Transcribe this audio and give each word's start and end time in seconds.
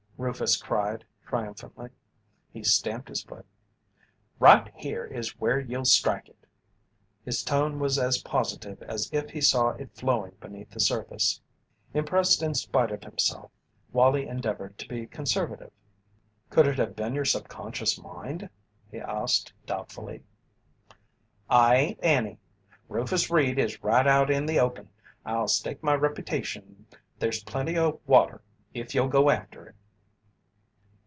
Rufus 0.23 0.55
cried, 0.55 1.03
triumphantly. 1.25 1.89
He 2.51 2.63
stamped 2.63 3.09
his 3.09 3.23
foot: 3.23 3.43
"Right 4.37 4.71
here 4.75 5.03
is 5.03 5.39
where 5.39 5.59
you'll 5.59 5.83
strike 5.83 6.29
it." 6.29 6.45
His 7.25 7.41
tone 7.43 7.79
was 7.79 7.97
as 7.97 8.19
positive 8.21 8.83
as 8.83 9.09
if 9.11 9.31
he 9.31 9.41
saw 9.41 9.69
it 9.71 9.95
flowing 9.95 10.33
beneath 10.39 10.69
the 10.69 10.79
surface. 10.79 11.41
Impressed 11.95 12.43
in 12.43 12.53
spite 12.53 12.91
of 12.91 13.03
himself, 13.03 13.49
Wallie 13.93 14.27
endeavoured 14.27 14.77
to 14.77 14.87
be 14.87 15.07
conservative. 15.07 15.71
"Could 16.51 16.67
it 16.67 16.77
have 16.77 16.95
been 16.95 17.15
your 17.15 17.25
subconscious 17.25 17.99
mind?" 17.99 18.47
he 18.91 18.99
asked, 18.99 19.53
doubtfully. 19.65 20.21
"I 21.49 21.71
ain't 21.73 21.99
any. 22.03 22.37
Rufus 22.89 23.31
Reed 23.31 23.57
is 23.57 23.83
right 23.83 24.05
out 24.05 24.29
in 24.29 24.45
the 24.45 24.59
open. 24.59 24.89
I'll 25.25 25.47
stake 25.47 25.81
my 25.81 25.95
reputation 25.95 26.85
there's 27.17 27.43
plenty 27.43 27.75
of 27.75 27.99
water 28.05 28.41
if 28.75 28.93
you'll 28.93 29.07
go 29.07 29.31
after 29.31 29.69
it." 29.69 29.75